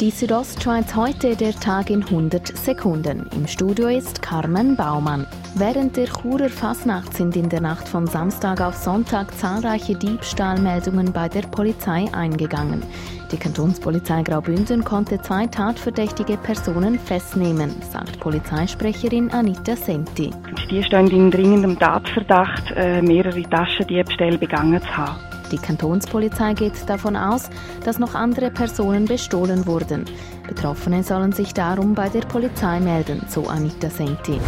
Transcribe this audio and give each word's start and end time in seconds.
Die 0.00 0.10
Südostschweiz 0.10 0.96
heute, 0.96 1.36
der 1.36 1.52
Tag 1.52 1.88
in 1.88 2.02
100 2.02 2.58
Sekunden. 2.58 3.30
Im 3.32 3.46
Studio 3.46 3.86
ist 3.86 4.20
Carmen 4.20 4.74
Baumann. 4.74 5.24
Während 5.54 5.96
der 5.96 6.06
Churer 6.06 6.48
Fasnacht 6.48 7.14
sind 7.14 7.36
in 7.36 7.48
der 7.48 7.60
Nacht 7.60 7.88
von 7.88 8.08
Samstag 8.08 8.60
auf 8.60 8.74
Sonntag 8.74 9.32
zahlreiche 9.38 9.94
Diebstahlmeldungen 9.94 11.12
bei 11.12 11.28
der 11.28 11.42
Polizei 11.42 12.06
eingegangen. 12.12 12.82
Die 13.30 13.36
Kantonspolizei 13.36 14.24
Graubünden 14.24 14.82
konnte 14.82 15.22
zwei 15.22 15.46
tatverdächtige 15.46 16.38
Personen 16.38 16.98
festnehmen, 16.98 17.70
sagt 17.92 18.18
Polizeisprecherin 18.18 19.30
Anita 19.30 19.76
Senti. 19.76 20.32
Die 20.70 20.82
stehen 20.82 21.06
in 21.06 21.30
dringendem 21.30 21.78
Tatverdacht, 21.78 22.72
äh, 22.74 23.00
mehrere 23.00 23.42
Taschendiebstähle 23.42 24.38
begangen 24.38 24.82
zu 24.82 24.96
haben. 24.96 25.33
Die 25.52 25.58
Kantonspolizei 25.58 26.54
geht 26.54 26.72
davon 26.88 27.16
aus, 27.16 27.50
dass 27.84 27.98
noch 27.98 28.14
andere 28.14 28.50
Personen 28.50 29.04
bestohlen 29.04 29.66
wurden. 29.66 30.04
Betroffene 30.46 31.02
sollen 31.02 31.32
sich 31.32 31.54
darum 31.54 31.94
bei 31.94 32.08
der 32.08 32.20
Polizei 32.20 32.80
melden, 32.80 33.22
so 33.28 33.46
Anita 33.46 33.88
Senti. 33.88 34.38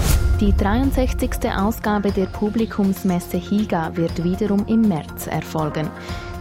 Die 0.41 0.55
63. 0.55 1.50
Ausgabe 1.56 2.12
der 2.12 2.27
Publikumsmesse 2.27 3.38
HIGA 3.38 3.96
wird 3.96 4.22
wiederum 4.22 4.66
im 4.66 4.82
März 4.82 5.27
erfolgen. 5.27 5.88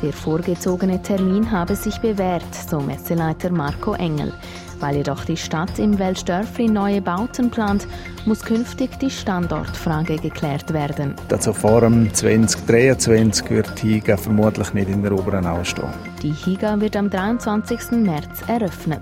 Der 0.02 0.12
vorgezogene 0.12 1.02
Termin 1.02 1.50
habe 1.50 1.76
sich 1.76 2.00
bewährt, 2.00 2.54
so 2.54 2.80
Messeleiter 2.80 3.50
Marco 3.50 3.94
Engel. 3.94 4.34
Weil 4.80 4.98
jedoch 4.98 5.26
die 5.26 5.38
Stadt 5.38 5.80
im 5.80 5.98
Weltstörfli 5.98 6.68
neue 6.68 7.02
Bauten 7.02 7.50
plant, 7.50 7.88
muss 8.26 8.42
künftig 8.44 9.00
die 9.00 9.10
Standortfrage 9.10 10.18
geklärt 10.18 10.74
werden. 10.74 11.16
Also 11.32 11.54
vor 11.54 11.82
dem 11.82 12.14
2023 12.14 13.50
wird 13.50 13.80
HIGA 13.80 14.18
vermutlich 14.18 14.74
nicht 14.74 14.90
in 14.90 15.04
der 15.04 15.14
oberen 15.14 15.46
Au 15.46 15.64
stehen. 15.64 15.94
Die 16.22 16.32
HIGA 16.32 16.80
wird 16.82 16.96
am 16.96 17.10
23. 17.10 17.92
März 17.92 18.44
eröffnet. 18.48 19.02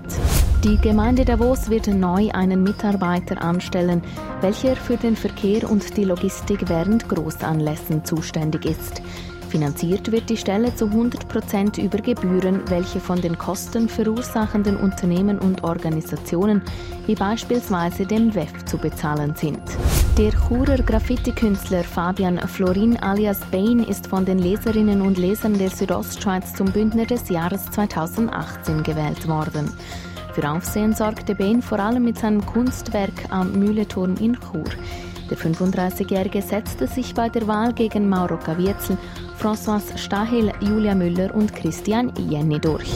Die 0.62 0.78
Gemeinde 0.78 1.24
Davos 1.24 1.68
wird 1.68 1.88
neu 1.88 2.30
einen 2.30 2.62
Mitarbeiter 2.62 3.42
anstellen, 3.42 4.02
welcher 4.40 4.76
für 4.76 4.96
den 4.96 5.16
Verkehr 5.16 5.70
und 5.70 5.96
die 5.96 6.04
Logistik 6.04 6.68
während 6.68 7.08
Großanlässen 7.08 8.04
zuständig 8.04 8.64
ist. 8.64 9.02
Finanziert 9.54 10.10
wird 10.10 10.28
die 10.30 10.36
Stelle 10.36 10.74
zu 10.74 10.86
100 10.86 11.28
Prozent 11.28 11.78
über 11.78 11.98
Gebühren, 11.98 12.62
welche 12.70 12.98
von 12.98 13.20
den 13.20 13.38
Kosten 13.38 13.88
verursachenden 13.88 14.76
Unternehmen 14.76 15.38
und 15.38 15.62
Organisationen, 15.62 16.60
wie 17.06 17.14
beispielsweise 17.14 18.04
dem 18.04 18.34
WEF, 18.34 18.64
zu 18.64 18.78
bezahlen 18.78 19.36
sind. 19.36 19.60
Der 20.18 20.32
Churer 20.32 20.78
Graffiti-Künstler 20.78 21.84
Fabian 21.84 22.40
Florin 22.48 22.96
alias 22.96 23.38
Bain 23.52 23.78
ist 23.78 24.08
von 24.08 24.24
den 24.24 24.40
Leserinnen 24.40 25.00
und 25.00 25.18
Lesern 25.18 25.56
der 25.56 25.70
Südostschweiz 25.70 26.52
zum 26.54 26.72
Bündner 26.72 27.06
des 27.06 27.28
Jahres 27.28 27.70
2018 27.70 28.82
gewählt 28.82 29.28
worden. 29.28 29.70
Für 30.32 30.50
Aufsehen 30.50 30.96
sorgte 30.96 31.36
Bain 31.36 31.62
vor 31.62 31.78
allem 31.78 32.02
mit 32.02 32.18
seinem 32.18 32.44
Kunstwerk 32.44 33.30
am 33.30 33.52
Mühleturm 33.52 34.16
in 34.16 34.34
Chur. 34.34 34.64
Der 35.30 35.38
35-Jährige 35.38 36.42
setzte 36.42 36.86
sich 36.86 37.14
bei 37.14 37.28
der 37.28 37.46
Wahl 37.46 37.72
gegen 37.72 38.08
Mauro 38.08 38.36
Caviezel, 38.36 38.98
François 39.40 39.80
Stahel, 39.96 40.52
Julia 40.60 40.94
Müller 40.94 41.34
und 41.34 41.54
Christian 41.54 42.12
Jenny 42.28 42.60
durch. 42.60 42.90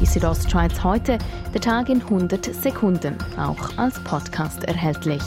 Die 0.00 0.06
Südostschweiz 0.06 0.82
heute, 0.82 1.18
der 1.54 1.60
Tag 1.60 1.88
in 1.88 2.00
100 2.00 2.54
Sekunden, 2.54 3.16
auch 3.36 3.76
als 3.78 3.98
Podcast 4.04 4.64
erhältlich. 4.64 5.22